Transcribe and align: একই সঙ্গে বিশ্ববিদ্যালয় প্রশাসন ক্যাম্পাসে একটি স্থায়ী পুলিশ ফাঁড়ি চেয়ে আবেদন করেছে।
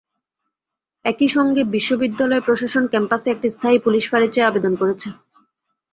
একই 1.05 1.27
সঙ্গে 1.27 1.61
বিশ্ববিদ্যালয় 1.75 2.45
প্রশাসন 2.45 2.83
ক্যাম্পাসে 2.87 3.27
একটি 3.31 3.47
স্থায়ী 3.49 3.77
পুলিশ 3.79 4.03
ফাঁড়ি 4.11 4.27
চেয়ে 4.33 4.49
আবেদন 4.49 4.73
করেছে। 4.75 5.07